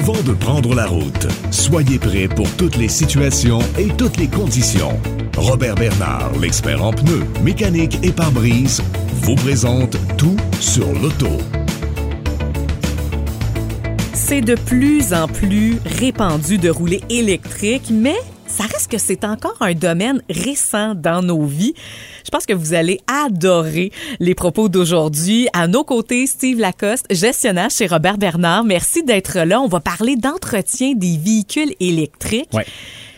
avant 0.00 0.22
de 0.22 0.32
prendre 0.32 0.74
la 0.74 0.86
route. 0.86 1.26
Soyez 1.50 1.98
prêts 1.98 2.26
pour 2.26 2.50
toutes 2.56 2.76
les 2.76 2.88
situations 2.88 3.58
et 3.78 3.88
toutes 3.98 4.16
les 4.16 4.28
conditions. 4.28 4.98
Robert 5.36 5.74
Bernard, 5.74 6.30
l'expert 6.40 6.82
en 6.82 6.90
pneus, 6.90 7.26
mécanique 7.42 7.98
et 8.02 8.10
pare-brise, 8.10 8.82
vous 9.16 9.34
présente 9.34 9.98
tout 10.16 10.36
sur 10.58 10.86
l'auto. 10.94 11.28
C'est 14.14 14.40
de 14.40 14.54
plus 14.54 15.12
en 15.12 15.28
plus 15.28 15.78
répandu 15.84 16.56
de 16.56 16.70
rouler 16.70 17.02
électrique, 17.10 17.90
mais 17.92 18.16
ça 18.50 18.64
reste 18.64 18.90
que 18.90 18.98
c'est 18.98 19.24
encore 19.24 19.56
un 19.60 19.74
domaine 19.74 20.22
récent 20.28 20.94
dans 20.94 21.22
nos 21.22 21.44
vies. 21.44 21.74
Je 22.24 22.30
pense 22.30 22.46
que 22.46 22.52
vous 22.52 22.74
allez 22.74 23.00
adorer 23.06 23.92
les 24.18 24.34
propos 24.34 24.68
d'aujourd'hui. 24.68 25.48
À 25.52 25.68
nos 25.68 25.84
côtés, 25.84 26.26
Steve 26.26 26.58
Lacoste, 26.58 27.06
gestionnaire 27.10 27.70
chez 27.70 27.86
Robert 27.86 28.18
Bernard. 28.18 28.64
Merci 28.64 29.02
d'être 29.02 29.38
là. 29.38 29.60
On 29.60 29.68
va 29.68 29.80
parler 29.80 30.16
d'entretien 30.16 30.94
des 30.94 31.16
véhicules 31.16 31.72
électriques. 31.78 32.52
Ouais. 32.52 32.66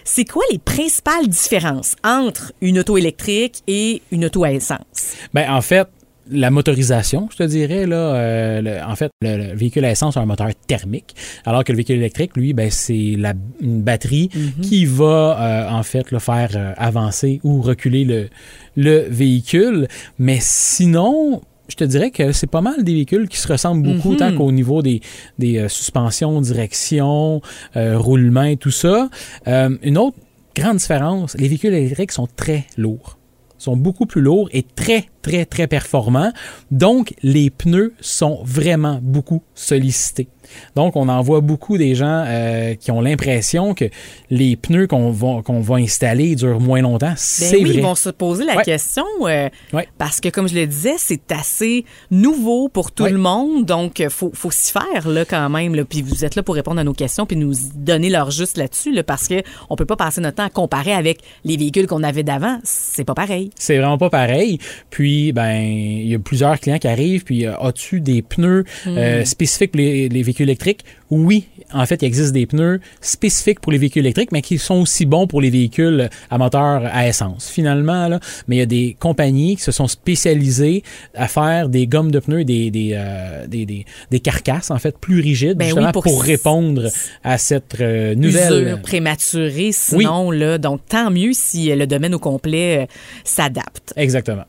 C'est 0.05 0.25
quoi 0.25 0.42
les 0.51 0.59
principales 0.59 1.29
différences 1.29 1.97
entre 2.05 2.53
une 2.61 2.78
auto 2.80 2.98
électrique 2.98 3.62
et 3.67 4.03
une 4.11 4.27
auto 4.27 4.45
à 4.45 4.53
essence? 4.53 5.14
Ben, 5.33 5.51
en 5.51 5.62
fait, 5.62 5.89
la 6.31 6.51
motorisation, 6.51 7.29
je 7.33 7.37
te 7.39 7.43
dirais, 7.43 7.87
là, 7.87 7.97
euh, 8.15 8.61
le- 8.62 8.83
en 8.83 8.95
fait, 8.97 9.11
le, 9.23 9.37
le 9.49 9.55
véhicule 9.55 9.85
à 9.85 9.91
essence 9.91 10.17
a 10.17 10.21
un 10.21 10.27
moteur 10.27 10.48
thermique, 10.67 11.15
alors 11.45 11.65
que 11.65 11.73
le 11.73 11.77
véhicule 11.77 11.97
électrique, 11.97 12.37
lui, 12.37 12.53
ben, 12.53 12.71
c'est 12.71 13.15
la, 13.19 13.35
une 13.61 13.83
batterie 13.83 14.29
qui 14.62 14.85
va, 14.85 15.37
euh, 15.41 15.71
en 15.71 15.83
fait, 15.83 16.11
le 16.11 16.19
faire 16.19 16.51
euh, 16.55 16.73
avancer 16.77 17.41
ou 17.43 17.61
reculer 17.61 18.05
le, 18.05 18.29
le 18.77 19.07
véhicule. 19.11 19.89
Mais 20.19 20.39
sinon, 20.41 21.42
je 21.69 21.77
te 21.77 21.84
dirais 21.84 22.11
que 22.11 22.33
c'est 22.33 22.47
pas 22.51 22.61
mal 22.61 22.84
des 22.84 22.92
véhicules 22.92 23.29
qui 23.29 23.39
se 23.39 23.48
ressemblent 23.48 23.83
beaucoup, 23.83 24.12
Mhm. 24.12 24.17
tant 24.19 24.36
qu'au 24.36 24.53
niveau 24.53 24.83
des, 24.83 25.01
des 25.39 25.69
suspensions, 25.69 26.41
direction, 26.41 27.41
roulement 27.75 28.45
et 28.45 28.57
tout 28.57 28.70
ça. 28.70 29.09
Euh, 29.48 29.77
une 29.83 29.98
autre 29.98 30.17
grande 30.55 30.77
différence, 30.77 31.34
les 31.39 31.48
véhicules 31.48 31.73
électriques 31.75 32.12
sont 32.12 32.29
très 32.36 32.64
lourds 32.77 33.19
sont 33.59 33.77
beaucoup 33.77 34.07
plus 34.07 34.20
lourds 34.20 34.48
et 34.53 34.64
très, 34.64 35.05
très, 35.23 35.45
très 35.47 35.67
performants. 35.67 36.33
Donc, 36.70 37.15
les 37.23 37.51
pneus 37.51 37.95
sont 38.01 38.41
vraiment 38.45 38.98
beaucoup 39.03 39.42
sollicités. 39.55 40.29
Donc, 40.77 40.97
on 40.97 41.09
en 41.09 41.23
voit 41.23 41.41
beaucoup 41.41 41.79
des 41.79 41.95
gens 41.95 42.25
euh, 42.27 42.75
qui 42.75 42.91
ont 42.91 43.01
l'impression 43.01 43.73
que 43.75 43.84
les 44.29 44.56
pneus 44.56 44.87
qu'on 44.87 45.11
va, 45.11 45.41
qu'on 45.42 45.61
va 45.61 45.77
installer 45.77 46.34
durent 46.34 46.61
moins 46.61 46.83
longtemps. 46.83 47.06
Ben 47.11 47.14
C'est 47.17 47.56
oui, 47.56 47.64
vrai. 47.64 47.75
ils 47.77 47.83
vont 47.83 47.95
se 47.95 48.11
poser 48.11 48.45
la 48.45 48.56
Ouais. 48.56 48.62
question 48.64 49.05
euh, 49.23 49.48
Ouais. 49.73 49.89
parce 49.98 50.20
que, 50.20 50.29
comme 50.29 50.48
je 50.48 50.55
le 50.55 50.67
disais, 50.67 50.97
c'est 50.98 51.31
assez 51.33 51.84
nouveau 52.11 52.69
pour 52.69 52.91
tout 52.92 53.05
Ouais. 53.05 53.12
le 53.12 53.19
monde. 53.19 53.64
Donc, 53.64 54.01
il 54.01 54.11
faut, 54.11 54.31
faut 54.34 54.51
s'y 54.51 54.73
faire 54.73 55.09
là, 55.09 55.25
quand 55.25 55.48
même. 55.48 55.75
Là. 55.75 55.84
Puis 55.84 56.03
vous 56.03 56.25
êtes 56.25 56.34
là 56.34 56.42
pour 56.42 56.55
répondre 56.57 56.81
à 56.81 56.84
nos 56.84 56.92
questions 56.92 57.25
puis 57.25 57.36
nous 57.36 57.55
donner 57.77 58.11
leur 58.11 58.31
juste 58.31 58.59
là-dessus 58.59 58.92
là, 58.92 59.05
parce 59.05 59.29
que 59.29 59.42
on 59.70 59.77
peut 59.77 59.86
pas 59.86 59.97
passer 59.97 60.20
notre 60.20 60.36
temps 60.36 60.45
à 60.47 60.51
comparer 60.51 60.92
avec 60.92 61.20
les 61.45 61.57
véhicules 61.57 61.86
qu'on 61.86 62.03
avait 62.03 62.25
d'avant. 62.25 62.59
C'est 62.64 63.05
pas 63.05 63.14
pareil. 63.14 63.51
C'est 63.57 63.79
vraiment 63.79 63.97
pas 63.98 64.11
pareil. 64.11 64.59
Puis, 64.91 65.11
ben, 65.32 65.60
il 65.60 66.08
y 66.08 66.14
a 66.14 66.18
plusieurs 66.18 66.58
clients 66.60 66.78
qui 66.78 66.88
arrivent. 66.88 67.24
Puis, 67.24 67.46
euh, 67.46 67.56
as-tu 67.58 68.00
des 68.00 68.22
pneus 68.22 68.64
euh, 68.86 69.24
spécifiques 69.24 69.72
pour 69.72 69.80
les, 69.80 70.08
les 70.08 70.22
véhicules 70.22 70.48
électriques? 70.48 70.84
Oui, 71.10 71.44
en 71.74 71.84
fait, 71.84 72.00
il 72.00 72.06
existe 72.06 72.32
des 72.32 72.46
pneus 72.46 72.80
spécifiques 73.02 73.60
pour 73.60 73.70
les 73.70 73.78
véhicules 73.78 74.02
électriques, 74.02 74.33
mais 74.33 74.40
qui 74.40 74.56
sont 74.56 74.80
aussi 74.80 75.05
bons 75.05 75.27
pour 75.27 75.42
les 75.42 75.50
véhicules 75.50 76.08
à 76.30 76.38
moteur 76.38 76.88
à 76.90 77.06
essence, 77.06 77.50
finalement. 77.50 78.08
Là. 78.08 78.18
Mais 78.48 78.56
il 78.56 78.58
y 78.60 78.62
a 78.62 78.66
des 78.66 78.96
compagnies 78.98 79.56
qui 79.56 79.62
se 79.62 79.72
sont 79.72 79.88
spécialisées 79.88 80.83
à 81.14 81.28
faire 81.28 81.68
des 81.68 81.86
gommes 81.86 82.10
de 82.10 82.18
pneus, 82.18 82.44
des, 82.44 82.70
des, 82.70 82.92
euh, 82.94 83.46
des, 83.46 83.66
des, 83.66 83.84
des 84.10 84.20
carcasses, 84.20 84.70
en 84.70 84.78
fait, 84.78 84.96
plus 84.98 85.20
rigides, 85.20 85.58
Ben 85.58 85.67
oui, 85.67 85.70
justement, 85.70 85.92
pour 85.92 86.22
répondre 86.22 86.89
à 87.22 87.36
cette 87.36 87.78
euh, 87.80 88.14
nouvelle... 88.14 88.68
Usure, 88.68 88.80
prématurée, 88.80 89.72
sinon 89.72 90.30
là. 90.30 90.56
Donc, 90.56 90.80
tant 90.89 91.11
mieux 91.11 91.33
si 91.34 91.70
euh, 91.70 91.77
le 91.77 91.86
domaine 91.86 92.14
au 92.14 92.18
complet 92.18 92.83
euh, 92.83 92.86
s'adapte. 93.24 93.92
Exactement. 93.96 94.45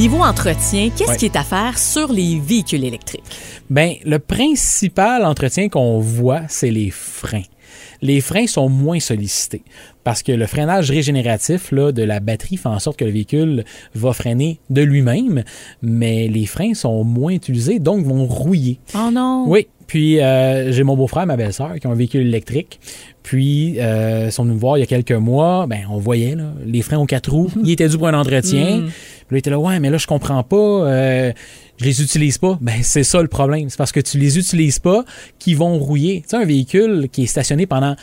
Niveau 0.00 0.22
entretien, 0.22 0.88
qu'est-ce 0.96 1.10
Ouais. 1.10 1.16
qui 1.18 1.26
est 1.26 1.36
à 1.36 1.42
faire 1.44 1.78
sur 1.78 2.10
les 2.10 2.40
véhicules 2.40 2.84
électriques? 2.86 3.22
Ben, 3.68 3.96
le 4.06 4.18
principal 4.18 5.26
entretien 5.26 5.68
qu'on 5.68 6.00
voit, 6.00 6.40
c'est 6.48 6.70
les 6.70 6.88
freins. 6.88 7.42
Les 8.00 8.22
freins 8.22 8.46
sont 8.46 8.70
moins 8.70 8.98
sollicités 8.98 9.62
parce 10.02 10.22
que 10.22 10.32
le 10.32 10.46
freinage 10.46 10.90
régénératif 10.90 11.70
là, 11.70 11.92
de 11.92 12.02
la 12.02 12.18
batterie 12.18 12.56
fait 12.56 12.70
en 12.70 12.78
sorte 12.78 12.96
que 12.98 13.04
le 13.04 13.10
véhicule 13.10 13.64
va 13.94 14.14
freiner 14.14 14.58
de 14.70 14.80
lui-même, 14.80 15.44
mais 15.82 16.28
les 16.28 16.46
freins 16.46 16.72
sont 16.72 17.04
moins 17.04 17.32
utilisés, 17.34 17.78
donc 17.78 18.06
vont 18.06 18.24
rouiller. 18.24 18.80
Oh 18.94 19.10
non! 19.12 19.44
Oui, 19.48 19.68
puis 19.90 20.20
euh, 20.20 20.70
j'ai 20.70 20.84
mon 20.84 20.96
beau-frère 20.96 21.24
et 21.24 21.26
ma 21.26 21.36
belle-sœur 21.36 21.74
qui 21.80 21.88
ont 21.88 21.90
un 21.90 21.96
véhicule 21.96 22.20
électrique. 22.20 22.78
Puis, 23.24 23.80
euh, 23.80 24.26
ils 24.26 24.32
sont 24.32 24.44
venus 24.44 24.54
me 24.54 24.60
voir 24.60 24.78
il 24.78 24.82
y 24.82 24.84
a 24.84 24.86
quelques 24.86 25.10
mois. 25.10 25.66
Ben, 25.66 25.80
on 25.90 25.98
voyait 25.98 26.36
là, 26.36 26.52
les 26.64 26.80
freins 26.82 26.98
aux 26.98 27.06
quatre 27.06 27.28
roues. 27.28 27.50
Ils 27.64 27.72
étaient 27.72 27.88
dû 27.88 27.98
pour 27.98 28.06
un 28.06 28.14
entretien. 28.14 28.76
Mm. 28.76 28.84
Puis 28.84 28.92
là, 28.92 29.32
il 29.32 29.38
était 29.38 29.50
là, 29.50 29.58
ouais, 29.58 29.80
mais 29.80 29.90
là, 29.90 29.98
je 29.98 30.06
comprends 30.06 30.44
pas. 30.44 30.56
euh, 30.56 31.32
je 31.78 31.84
les 31.84 32.02
utilise 32.02 32.38
pas. 32.38 32.56
Ben, 32.60 32.76
c'est 32.82 33.02
ça 33.02 33.20
le 33.20 33.26
problème. 33.26 33.68
C'est 33.68 33.78
parce 33.78 33.90
que 33.90 33.98
tu 33.98 34.16
les 34.16 34.38
utilises 34.38 34.78
pas 34.78 35.04
qu'ils 35.40 35.56
vont 35.56 35.76
rouiller. 35.76 36.20
Tu 36.22 36.28
sais, 36.28 36.36
un 36.36 36.44
véhicule 36.44 37.08
qui 37.10 37.24
est 37.24 37.26
stationné 37.26 37.66
pendant 37.66 37.96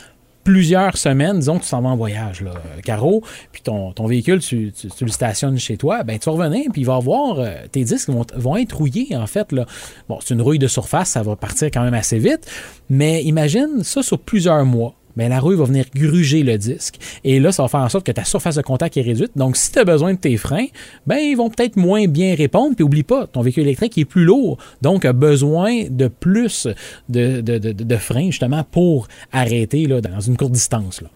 plusieurs 0.48 0.96
semaines, 0.96 1.40
disons 1.40 1.58
que 1.58 1.64
tu 1.64 1.68
s'en 1.68 1.82
vas 1.82 1.90
en 1.90 1.96
voyage, 1.96 2.40
là, 2.40 2.52
Caro, 2.82 3.22
puis 3.52 3.60
ton, 3.60 3.92
véhicule, 4.06 4.40
tu, 4.40 4.72
tu, 4.72 5.04
le 5.04 5.10
stationnes 5.10 5.58
chez 5.58 5.76
toi, 5.76 6.04
ben 6.04 6.18
tu 6.18 6.24
vas 6.24 6.36
revenir, 6.36 6.70
puis 6.72 6.80
il 6.80 6.86
va 6.86 6.94
avoir, 6.94 7.38
euh, 7.38 7.52
tes 7.70 7.84
disques 7.84 8.08
vont, 8.08 8.56
être 8.56 8.72
rouillés, 8.74 9.14
en 9.14 9.26
fait. 9.26 9.54
Bon, 10.08 10.18
c'est 10.20 10.32
une 10.32 10.40
rouille 10.40 10.58
de 10.58 10.66
surface, 10.66 11.10
ça 11.10 11.22
va 11.22 11.36
partir 11.36 11.66
quand 11.70 11.82
même 11.82 11.92
assez 11.92 12.18
vite, 12.18 12.50
mais 12.88 13.22
imagine 13.24 13.82
ça 13.82 14.02
sur 14.02 14.18
plusieurs 14.18 14.64
mois. 14.64 14.94
Ben, 15.18 15.28
la 15.30 15.40
rouille 15.40 15.56
va 15.56 15.64
venir 15.64 15.84
gruger 15.92 16.44
le 16.44 16.56
disque. 16.56 16.94
Et 17.24 17.40
là, 17.40 17.50
ça 17.50 17.64
va 17.64 17.68
faire 17.68 17.80
en 17.80 17.88
sorte 17.88 18.06
que 18.06 18.12
ta 18.12 18.24
surface 18.24 18.54
de 18.54 18.62
contact 18.62 18.96
est 18.96 19.02
réduite. 19.02 19.32
Donc, 19.34 19.56
si 19.56 19.72
tu 19.72 19.80
as 19.80 19.84
besoin 19.84 20.14
de 20.14 20.18
tes 20.18 20.36
freins, 20.36 20.66
ben, 21.08 21.16
ils 21.16 21.34
vont 21.34 21.50
peut-être 21.50 21.74
moins 21.76 22.06
bien 22.06 22.36
répondre. 22.36 22.76
Puis, 22.76 22.84
oublie 22.84 23.02
pas, 23.02 23.26
ton 23.26 23.40
véhicule 23.40 23.64
électrique 23.64 23.98
est 23.98 24.04
plus 24.04 24.24
lourd. 24.24 24.58
Donc, 24.80 25.04
a 25.04 25.12
besoin 25.12 25.86
de 25.90 26.06
plus 26.06 26.68
de, 27.08 27.40
de, 27.40 27.58
de, 27.58 27.72
de 27.72 27.96
freins, 27.96 28.26
justement, 28.26 28.62
pour 28.62 29.08
arrêter 29.32 29.86
là, 29.86 30.00
dans 30.00 30.20
une 30.20 30.36
courte 30.36 30.52
distance. 30.52 31.02
Là. 31.02 31.08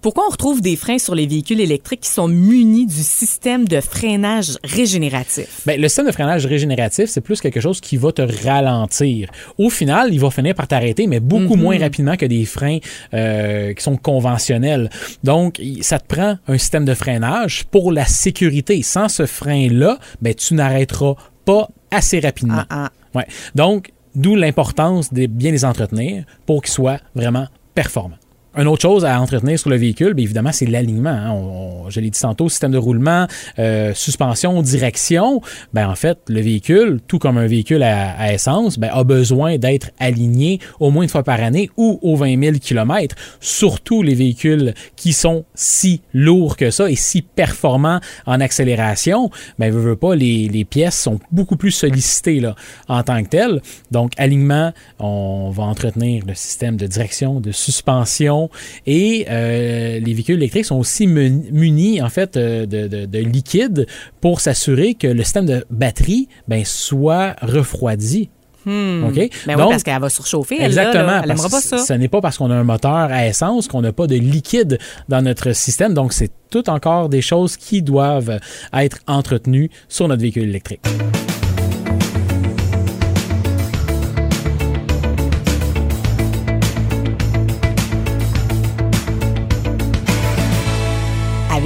Pourquoi 0.00 0.26
on 0.28 0.30
retrouve 0.30 0.60
des 0.60 0.76
freins 0.76 0.98
sur 0.98 1.16
les 1.16 1.26
véhicules 1.26 1.60
électriques 1.60 2.02
qui 2.02 2.10
sont 2.10 2.28
munis 2.28 2.86
du 2.86 3.02
système 3.02 3.66
de 3.66 3.80
freinage 3.80 4.56
régénératif? 4.62 5.62
Ben, 5.66 5.80
le 5.80 5.88
système 5.88 6.06
de 6.06 6.12
freinage 6.12 6.46
régénératif, 6.46 7.06
c'est 7.06 7.20
plus 7.20 7.40
quelque 7.40 7.60
chose 7.60 7.80
qui 7.80 7.96
va 7.96 8.12
te 8.12 8.22
ralentir. 8.46 9.28
Au 9.58 9.70
final, 9.70 10.10
il 10.12 10.20
va 10.20 10.30
finir 10.30 10.54
par 10.54 10.68
t'arrêter, 10.68 11.08
mais 11.08 11.18
beaucoup 11.18 11.56
moins 11.56 11.78
rapidement 11.78 12.16
que 12.16 12.26
des 12.26 12.44
freins 12.44 12.78
euh, 13.12 13.72
qui 13.72 13.82
sont 13.82 13.96
conventionnels. 13.96 14.88
Donc, 15.24 15.60
ça 15.80 15.98
te 15.98 16.06
prend 16.06 16.38
un 16.46 16.58
système 16.58 16.84
de 16.84 16.94
freinage 16.94 17.64
pour 17.64 17.90
la 17.90 18.04
sécurité. 18.04 18.82
Sans 18.82 19.08
ce 19.08 19.26
frein-là, 19.26 19.98
ben, 20.22 20.32
tu 20.32 20.54
n'arrêteras 20.54 21.14
pas 21.44 21.68
assez 21.90 22.20
rapidement. 22.20 22.62
Ah, 22.70 22.90
ah. 22.90 23.18
Ouais. 23.18 23.26
Donc, 23.56 23.90
d'où 24.14 24.36
l'importance 24.36 25.12
de 25.12 25.26
bien 25.26 25.50
les 25.50 25.64
entretenir 25.64 26.24
pour 26.46 26.62
qu'ils 26.62 26.72
soient 26.72 27.00
vraiment 27.16 27.48
performants. 27.74 28.16
Une 28.56 28.66
autre 28.66 28.82
chose 28.82 29.04
à 29.04 29.20
entretenir 29.20 29.58
sur 29.58 29.70
le 29.70 29.76
véhicule, 29.76 30.14
bien 30.14 30.24
évidemment, 30.24 30.52
c'est 30.52 30.66
l'alignement. 30.66 31.10
hein. 31.10 31.88
Je 31.90 32.00
l'ai 32.00 32.10
dit 32.10 32.20
tantôt, 32.20 32.48
système 32.48 32.72
de 32.72 32.78
roulement, 32.78 33.26
euh, 33.58 33.92
suspension, 33.94 34.60
direction. 34.62 35.40
Ben, 35.72 35.88
en 35.88 35.94
fait, 35.94 36.18
le 36.28 36.40
véhicule, 36.40 37.00
tout 37.06 37.18
comme 37.18 37.38
un 37.38 37.46
véhicule 37.46 37.82
à, 37.82 38.32
essence, 38.32 38.78
ben, 38.78 38.90
a 38.92 39.04
besoin 39.04 39.58
d'être 39.58 39.90
aligné 39.98 40.60
au 40.80 40.90
moins 40.90 41.02
une 41.02 41.08
fois 41.08 41.22
par 41.22 41.40
année 41.42 41.70
ou 41.76 41.98
aux 42.02 42.16
20 42.16 42.42
000 42.42 42.56
km. 42.58 43.16
Surtout 43.40 44.02
les 44.02 44.14
véhicules 44.14 44.74
qui 44.96 45.12
sont 45.12 45.44
si 45.54 46.02
lourds 46.12 46.56
que 46.56 46.70
ça 46.70 46.90
et 46.90 46.96
si 46.96 47.22
performants 47.22 48.00
en 48.26 48.40
accélération, 48.40 49.30
ben, 49.58 49.70
veux, 49.72 49.80
veux 49.80 49.96
pas, 49.96 50.14
les, 50.14 50.48
les 50.48 50.64
pièces 50.64 50.98
sont 50.98 51.20
beaucoup 51.32 51.56
plus 51.56 51.70
sollicitées 51.70 52.40
là, 52.40 52.54
en 52.88 53.02
tant 53.02 53.22
que 53.22 53.28
telles. 53.28 53.60
Donc, 53.90 54.12
alignement, 54.18 54.72
on 54.98 55.50
va 55.50 55.64
entretenir 55.64 56.24
le 56.26 56.34
système 56.34 56.76
de 56.76 56.86
direction, 56.86 57.40
de 57.40 57.52
suspension 57.52 58.37
et 58.86 59.26
euh, 59.28 59.98
les 60.00 60.12
véhicules 60.12 60.36
électriques 60.36 60.64
sont 60.66 60.76
aussi 60.78 61.06
mun- 61.06 61.42
munis 61.52 62.00
en 62.02 62.08
fait 62.08 62.36
euh, 62.36 62.66
de, 62.66 62.86
de, 62.88 63.06
de 63.06 63.18
liquide 63.18 63.86
pour 64.20 64.40
s'assurer 64.40 64.94
que 64.94 65.06
le 65.08 65.22
système 65.22 65.46
de 65.46 65.64
batterie 65.70 66.28
ben, 66.48 66.64
soit 66.64 67.36
refroidi. 67.42 68.30
Hmm. 68.66 69.04
OK? 69.04 69.14
Ben 69.14 69.30
oui, 69.46 69.54
Donc, 69.56 69.70
parce 69.70 69.82
qu'elle 69.82 70.00
va 70.00 70.10
surchauffer. 70.10 70.56
Elle, 70.58 70.66
Exactement. 70.66 71.04
là. 71.06 71.20
elle 71.22 71.28
parce 71.28 71.48
pas 71.48 71.60
ça. 71.60 71.78
Ce 71.78 71.92
n'est 71.94 72.08
pas 72.08 72.20
parce 72.20 72.36
qu'on 72.38 72.50
a 72.50 72.54
un 72.54 72.64
moteur 72.64 72.92
à 72.92 73.26
essence 73.26 73.66
qu'on 73.68 73.80
n'a 73.80 73.92
pas 73.92 74.06
de 74.06 74.16
liquide 74.16 74.78
dans 75.08 75.22
notre 75.22 75.52
système. 75.54 75.94
Donc, 75.94 76.12
c'est 76.12 76.30
tout 76.50 76.68
encore 76.68 77.08
des 77.08 77.22
choses 77.22 77.56
qui 77.56 77.80
doivent 77.82 78.38
être 78.74 78.98
entretenues 79.06 79.70
sur 79.88 80.08
notre 80.08 80.20
véhicule 80.22 80.48
électrique. 80.50 80.82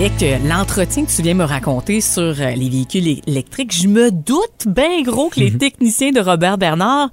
Euh, 0.02 0.38
l'entretien 0.48 1.04
que 1.04 1.10
tu 1.14 1.22
viens 1.22 1.34
me 1.34 1.44
raconter 1.44 2.00
sur 2.00 2.22
euh, 2.22 2.50
les 2.56 2.68
véhicules 2.68 3.20
électriques, 3.28 3.72
je 3.72 3.86
me 3.86 4.10
doute 4.10 4.66
bien 4.66 5.00
gros 5.02 5.28
que 5.28 5.38
les 5.38 5.52
Mhm. 5.52 5.58
techniciens 5.58 6.10
de 6.10 6.18
Robert 6.18 6.58
Bernard 6.58 7.10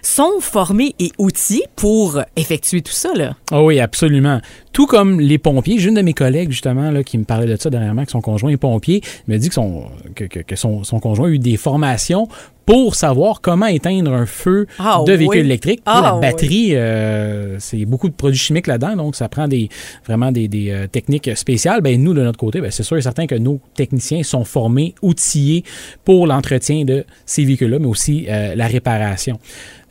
sont 0.00 0.40
formés 0.40 0.94
et 0.98 1.12
outillés 1.18 1.64
pour 1.76 2.18
effectuer 2.36 2.80
tout 2.80 2.92
ça. 2.94 3.10
Là. 3.14 3.36
Ah 3.50 3.62
oui, 3.62 3.78
absolument. 3.78 4.40
Tout 4.72 4.86
comme 4.86 5.20
les 5.20 5.36
pompiers. 5.36 5.78
J'ai 5.78 5.90
une 5.90 5.96
de 5.96 6.00
mes 6.02 6.14
collègues, 6.14 6.50
justement, 6.50 6.90
là, 6.90 7.02
qui 7.04 7.18
me 7.18 7.24
parlait 7.24 7.44
de 7.46 7.56
ça 7.60 7.68
dernièrement, 7.68 8.06
que 8.06 8.10
son 8.10 8.22
conjoint 8.22 8.50
est 8.50 8.56
pompier, 8.56 9.02
me 9.28 9.36
dit 9.36 9.48
que 9.48 9.54
son, 9.54 9.84
que, 10.14 10.24
que- 10.24 10.38
que 10.40 10.56
son, 10.56 10.82
son 10.82 10.98
conjoint 10.98 11.28
a 11.28 11.32
eu 11.32 11.38
des 11.38 11.58
formations 11.58 12.26
pour 12.70 12.94
savoir 12.94 13.40
comment 13.40 13.66
éteindre 13.66 14.12
un 14.12 14.26
feu 14.26 14.68
Ah 14.78 15.00
de 15.04 15.10
oui. 15.10 15.18
véhicule 15.18 15.46
électrique. 15.46 15.82
Ah 15.86 16.00
la 16.04 16.14
oui. 16.14 16.20
batterie, 16.20 16.76
euh, 16.76 17.56
c'est 17.58 17.84
beaucoup 17.84 18.08
de 18.08 18.14
produits 18.14 18.38
chimiques 18.38 18.68
là-dedans, 18.68 18.94
donc 18.94 19.16
ça 19.16 19.28
prend 19.28 19.48
des 19.48 19.68
vraiment 20.06 20.30
des, 20.30 20.46
des, 20.46 20.70
euh, 20.70 20.86
techniques 20.86 21.36
spéciales. 21.36 21.80
Ben, 21.80 22.00
nous, 22.00 22.14
de 22.14 22.22
notre 22.22 22.38
côté, 22.38 22.60
ben, 22.60 22.70
c'est 22.70 22.84
sûr 22.84 22.96
et 22.96 23.02
certain 23.02 23.26
que 23.26 23.34
nos 23.34 23.60
techniciens 23.74 24.22
sont 24.22 24.44
formés, 24.44 24.94
outillés 25.02 25.64
pour 26.04 26.28
l'entretien 26.28 26.84
de 26.84 27.04
ces 27.26 27.44
véhicules-là, 27.44 27.80
mais 27.80 27.88
aussi 27.88 28.26
euh, 28.28 28.54
la 28.54 28.68
réparation. 28.68 29.40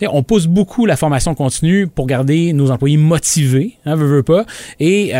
On 0.02 0.24
pousse 0.24 0.48
beaucoup 0.48 0.86
la 0.86 0.96
formation 0.96 1.36
continue 1.36 1.86
pour 1.86 2.08
garder 2.08 2.54
nos 2.54 2.72
employés 2.72 2.96
motivés, 2.96 3.74
hein, 3.86 3.96
veut, 3.96 4.08
veut 4.08 4.24
pas, 4.24 4.46
et 4.80 5.12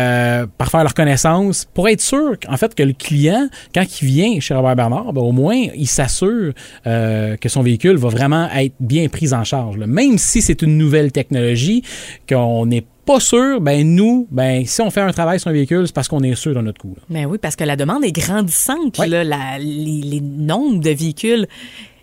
par 0.56 0.70
faire 0.70 0.82
leur 0.82 0.94
connaissance, 0.94 1.66
pour 1.74 1.86
être 1.90 2.00
sûr 2.00 2.36
en 2.48 2.56
fait 2.56 2.74
que 2.74 2.82
le 2.82 2.94
client, 2.94 3.50
quand 3.74 3.84
il 4.00 4.06
vient 4.06 4.40
chez 4.40 4.54
Robert 4.54 4.76
Bernard, 4.76 5.12
ben, 5.12 5.20
au 5.20 5.32
moins 5.32 5.66
il 5.74 5.86
s'assure 5.86 6.54
que 6.84 7.48
son 7.50 7.62
véhicule 7.62 7.96
va 7.96 8.08
vraiment 8.08 8.48
être 8.52 8.74
bien 8.80 9.08
pris 9.08 9.32
en 9.32 9.44
charge. 9.44 9.76
là. 9.76 9.86
Même 9.86 10.16
si 10.18 10.40
c'est 10.42 10.62
une 10.62 10.78
nouvelle 10.78 11.12
technologie, 11.12 11.82
qu'on 12.28 12.66
n'est 12.66 12.84
pas 13.06 13.18
sûr, 13.20 13.60
ben 13.60 13.84
nous, 13.94 14.28
ben 14.30 14.64
si 14.66 14.80
on 14.82 14.90
fait 14.90 15.00
un 15.00 15.10
travail 15.12 15.40
sur 15.40 15.48
un 15.50 15.52
véhicule, 15.52 15.86
c'est 15.86 15.94
parce 15.94 16.06
qu'on 16.06 16.22
est 16.22 16.34
sûr 16.36 16.54
de 16.54 16.60
notre 16.60 16.86
là. 16.86 17.02
Mais 17.08 17.24
oui, 17.24 17.38
parce 17.38 17.56
que 17.56 17.64
la 17.64 17.74
demande 17.76 18.04
est 18.04 18.12
grandissante. 18.12 18.98
Là, 18.98 19.24
la- 19.24 19.58
les, 19.58 20.00
les 20.04 20.20
nombres 20.20 20.80
de 20.80 20.90
véhicules 20.90 21.46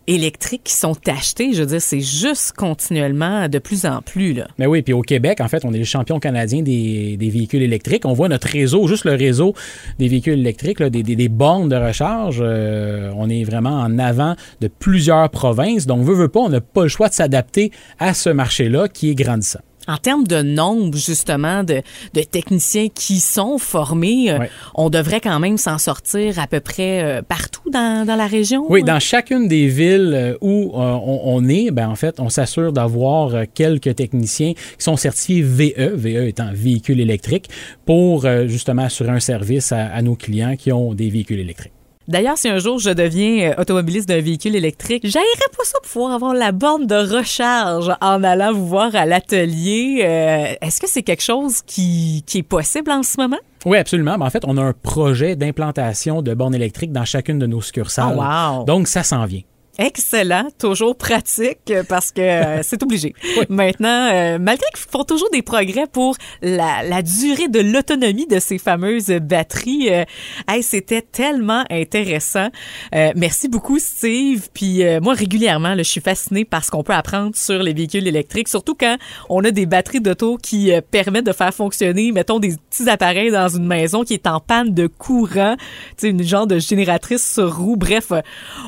électriques 0.07 0.63
qui 0.63 0.73
sont 0.73 0.95
achetés, 1.07 1.53
je 1.53 1.59
veux 1.61 1.65
dire, 1.67 1.81
c'est 1.81 1.99
juste 2.01 2.53
continuellement 2.53 3.47
de 3.49 3.59
plus 3.59 3.85
en 3.85 4.01
plus. 4.01 4.33
Là. 4.33 4.47
Mais 4.57 4.65
oui, 4.65 4.81
puis 4.81 4.93
au 4.93 5.01
Québec, 5.01 5.41
en 5.41 5.47
fait, 5.47 5.65
on 5.65 5.73
est 5.73 5.77
le 5.79 5.83
champion 5.83 6.19
canadien 6.19 6.61
des, 6.61 7.17
des 7.17 7.29
véhicules 7.29 7.61
électriques. 7.61 8.05
On 8.05 8.13
voit 8.13 8.29
notre 8.29 8.47
réseau, 8.47 8.87
juste 8.87 9.05
le 9.05 9.13
réseau 9.15 9.53
des 9.99 10.07
véhicules 10.07 10.39
électriques, 10.39 10.79
là, 10.79 10.89
des, 10.89 11.03
des- 11.03 11.15
des 11.15 11.29
bornes 11.29 11.69
de 11.69 11.75
recharge. 11.75 12.39
euh, 12.41 13.11
on 13.17 13.29
est 13.29 13.43
vraiment 13.43 13.81
en 13.81 13.99
avant 13.99 14.35
de 14.61 14.67
plusieurs 14.67 15.29
provinces. 15.29 15.85
Donc, 15.85 16.03
veut, 16.05 16.15
veut 16.15 16.27
pas, 16.29 16.39
on 16.39 16.49
n'a 16.49 16.61
pas 16.61 16.83
le 16.83 16.89
choix 16.89 17.09
de 17.09 17.13
s'adapter 17.13 17.71
à 17.99 18.13
ce 18.13 18.29
marché-là 18.29 18.87
qui 18.87 19.09
est 19.09 19.15
grandissant. 19.15 19.59
En 19.87 19.97
termes 19.97 20.25
de 20.25 20.41
nombre, 20.41 20.97
justement, 20.97 21.63
de, 21.63 21.81
de 22.13 22.21
techniciens 22.21 22.87
qui 22.93 23.19
sont 23.19 23.57
formés, 23.57 24.31
euh, 24.31 24.39
Ouais. 24.39 24.49
on 24.75 24.89
devrait 24.89 25.21
quand 25.21 25.39
même 25.39 25.57
s'en 25.57 25.77
sortir 25.77 26.39
à 26.39 26.47
peu 26.47 26.59
près 26.59 27.01
euh, 27.03 27.21
partout 27.21 27.69
dans, 27.71 28.05
dans 28.05 28.15
la 28.15 28.27
région. 28.27 28.65
Oui, 28.69 28.81
hein? 28.81 28.85
dans 28.85 28.99
chacune 28.99 29.47
des 29.47 29.67
villes 29.67 30.11
euh, 30.13 30.37
où 30.41 30.71
on, 30.73 31.21
on 31.25 31.47
est, 31.47 31.71
ben 31.71 31.89
en 31.89 31.95
fait, 31.95 32.19
on 32.19 32.29
s'assure 32.29 32.73
d'avoir 32.73 33.31
quelques 33.53 33.95
techniciens 33.95 34.53
qui 34.53 34.83
sont 34.83 34.97
certifiés 34.97 35.41
VE, 35.41 35.95
VE 35.95 36.27
étant 36.27 36.49
véhicule 36.53 36.99
électrique, 36.99 37.49
pour 37.85 38.25
justement 38.47 38.83
assurer 38.83 39.09
un 39.11 39.19
service 39.19 39.71
à, 39.71 39.85
à 39.87 40.01
nos 40.01 40.15
clients 40.15 40.55
qui 40.55 40.71
ont 40.71 40.93
des 40.93 41.09
véhicules 41.09 41.39
électriques. 41.39 41.71
D'ailleurs, 42.07 42.37
si 42.37 42.47
un 42.47 42.59
jour 42.59 42.79
je 42.79 42.89
deviens 42.89 43.51
euh, 43.51 43.61
automobiliste 43.61 44.07
d'un 44.07 44.21
véhicule 44.21 44.55
électrique, 44.55 45.03
j'aimerais 45.05 45.49
pas 45.57 45.63
ça 45.63 45.77
pour 45.83 45.91
pouvoir 45.91 46.13
avoir 46.13 46.33
la 46.33 46.51
borne 46.53 46.87
de 46.87 46.95
recharge 46.95 47.91
en 47.99 48.23
allant 48.23 48.53
vous 48.53 48.67
voir 48.67 48.95
à 48.95 49.05
l'atelier. 49.05 50.01
Euh, 50.03 50.53
Est-ce 50.65 50.79
que 50.79 50.87
c'est 50.89 51.03
quelque 51.03 51.23
chose 51.23 51.61
qui, 51.65 52.23
qui 52.25 52.39
est 52.39 52.43
possible 52.43 52.91
en 52.91 53.03
ce 53.03 53.19
moment? 53.19 53.39
Oui, 53.65 53.77
absolument. 53.77 54.15
En 54.19 54.29
fait, 54.29 54.43
on 54.47 54.55
a 54.55 54.61
un 54.61 54.73
projet 54.73 55.35
d'implantation 55.35 56.21
de 56.21 56.33
bornes 56.33 56.55
électriques 56.55 56.93
dans 56.93 57.03
chacune 57.03 57.39
de 57.39 57.45
nos 57.47 57.61
succursales. 57.61 58.15
Oh, 58.17 58.21
wow. 58.21 58.63
Donc, 58.63 58.87
ça 58.87 59.03
s'en 59.03 59.25
vient. 59.25 59.41
Excellent, 59.79 60.47
toujours 60.57 60.97
pratique 60.97 61.69
euh, 61.69 61.83
parce 61.87 62.11
que 62.11 62.21
euh, 62.21 62.59
c'est 62.63 62.81
obligé. 62.81 63.13
Maintenant, 63.47 64.09
euh, 64.11 64.39
malgré 64.39 64.65
qu'ils 64.73 64.89
font 64.89 65.03
toujours 65.03 65.29
des 65.29 65.43
progrès 65.43 65.85
pour 65.85 66.15
la, 66.41 66.81
la 66.81 67.03
durée 67.03 67.47
de 67.47 67.59
l'autonomie 67.59 68.25
de 68.25 68.39
ces 68.39 68.57
fameuses 68.57 69.09
batteries, 69.21 69.89
euh, 69.91 70.03
hey, 70.47 70.63
c'était 70.63 71.03
tellement 71.03 71.63
intéressant. 71.69 72.47
Euh, 72.95 73.11
merci 73.15 73.49
beaucoup, 73.49 73.77
Steve. 73.77 74.47
Puis 74.51 74.83
euh, 74.83 74.99
moi, 74.99 75.13
régulièrement, 75.13 75.75
là, 75.75 75.83
je 75.83 75.89
suis 75.89 76.01
fascinée 76.01 76.43
par 76.43 76.65
ce 76.65 76.71
qu'on 76.71 76.81
peut 76.83 76.93
apprendre 76.93 77.35
sur 77.35 77.61
les 77.61 77.73
véhicules 77.73 78.07
électriques, 78.07 78.47
surtout 78.47 78.73
quand 78.73 78.97
on 79.29 79.43
a 79.43 79.51
des 79.51 79.67
batteries 79.67 80.01
d'auto 80.01 80.37
qui 80.37 80.71
permettent 80.89 81.27
de 81.27 81.33
faire 81.33 81.53
fonctionner, 81.53 82.11
mettons, 82.11 82.39
des 82.39 82.55
petits 82.69 82.89
appareils 82.89 83.29
dans 83.29 83.49
une 83.49 83.67
maison 83.67 84.03
qui 84.03 84.15
est 84.15 84.25
en 84.25 84.39
panne 84.39 84.73
de 84.73 84.87
courant, 84.87 85.55
tu 85.57 85.93
sais, 85.97 86.09
une 86.09 86.23
genre 86.23 86.47
de 86.47 86.57
génératrice 86.57 87.33
sur 87.33 87.57
roue. 87.57 87.75
Bref, 87.75 88.11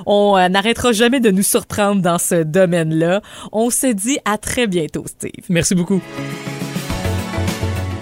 on 0.05 0.37
n'arrêtera 0.49 0.91
jamais 0.99 1.21
de 1.21 1.31
nous 1.31 1.43
surprendre 1.43 2.01
dans 2.01 2.17
ce 2.17 2.43
domaine-là. 2.43 3.21
On 3.53 3.69
se 3.69 3.87
dit 3.87 4.17
à 4.25 4.37
très 4.37 4.67
bientôt, 4.67 5.05
Steve. 5.07 5.45
Merci 5.47 5.73
beaucoup. 5.73 6.01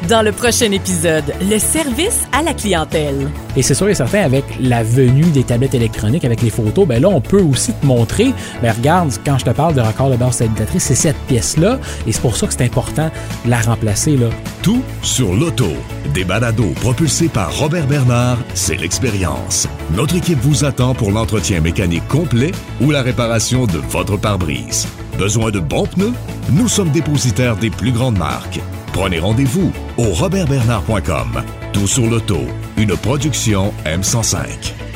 Dans 0.09 0.23
le 0.23 0.31
prochain 0.31 0.71
épisode, 0.71 1.25
le 1.41 1.59
service 1.59 2.23
à 2.31 2.41
la 2.41 2.53
clientèle. 2.53 3.29
Et 3.55 3.61
c'est 3.61 3.73
sûr 3.73 3.87
et 3.89 3.93
certain, 3.93 4.21
avec 4.21 4.45
la 4.59 4.81
venue 4.81 5.25
des 5.25 5.43
tablettes 5.43 5.75
électroniques, 5.75 6.25
avec 6.25 6.41
les 6.41 6.49
photos, 6.49 6.87
ben 6.87 7.01
là, 7.01 7.09
on 7.09 7.21
peut 7.21 7.41
aussi 7.41 7.73
te 7.73 7.85
montrer, 7.85 8.33
ben 8.61 8.71
regarde, 8.71 9.11
quand 9.25 9.37
je 9.37 9.45
te 9.45 9.51
parle 9.51 9.75
de 9.75 9.81
record 9.81 10.09
de 10.09 10.15
base 10.15 10.35
stabilisatrice, 10.35 10.83
c'est 10.85 10.95
cette 10.95 11.17
pièce-là, 11.27 11.77
et 12.07 12.13
c'est 12.13 12.21
pour 12.21 12.37
ça 12.37 12.47
que 12.47 12.53
c'est 12.53 12.63
important 12.63 13.11
de 13.45 13.49
la 13.49 13.59
remplacer, 13.59 14.15
là. 14.15 14.29
Tout 14.67 14.83
sur 15.01 15.33
l'auto. 15.33 15.69
Des 16.13 16.25
balados 16.25 16.73
propulsés 16.81 17.29
par 17.29 17.57
Robert 17.57 17.87
Bernard, 17.87 18.37
c'est 18.53 18.75
l'expérience. 18.75 19.65
Notre 19.95 20.17
équipe 20.17 20.39
vous 20.41 20.65
attend 20.65 20.93
pour 20.93 21.09
l'entretien 21.09 21.61
mécanique 21.61 22.05
complet 22.09 22.51
ou 22.81 22.91
la 22.91 23.01
réparation 23.01 23.65
de 23.65 23.77
votre 23.77 24.17
pare-brise. 24.17 24.85
Besoin 25.17 25.51
de 25.51 25.61
bons 25.61 25.87
pneus? 25.87 26.11
Nous 26.51 26.67
sommes 26.67 26.91
dépositaires 26.91 27.55
des 27.55 27.69
plus 27.69 27.93
grandes 27.93 28.17
marques. 28.17 28.59
Prenez 28.91 29.19
rendez-vous 29.19 29.71
au 29.95 30.09
robertbernard.com. 30.09 31.43
Tout 31.71 31.87
sur 31.87 32.09
l'auto, 32.09 32.41
une 32.75 32.97
production 32.97 33.73
M105. 33.85 34.86